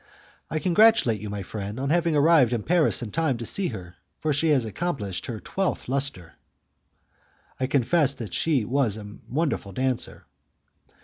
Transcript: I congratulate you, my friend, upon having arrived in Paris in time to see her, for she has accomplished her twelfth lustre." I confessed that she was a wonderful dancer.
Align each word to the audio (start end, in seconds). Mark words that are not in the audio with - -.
I 0.49 0.57
congratulate 0.57 1.21
you, 1.21 1.29
my 1.29 1.43
friend, 1.43 1.77
upon 1.77 1.91
having 1.91 2.15
arrived 2.15 2.53
in 2.53 2.63
Paris 2.63 3.03
in 3.03 3.11
time 3.11 3.37
to 3.37 3.45
see 3.45 3.67
her, 3.67 3.97
for 4.17 4.33
she 4.33 4.47
has 4.49 4.65
accomplished 4.65 5.27
her 5.27 5.39
twelfth 5.39 5.87
lustre." 5.87 6.33
I 7.59 7.67
confessed 7.67 8.17
that 8.17 8.33
she 8.33 8.65
was 8.65 8.97
a 8.97 9.17
wonderful 9.29 9.73
dancer. 9.73 10.25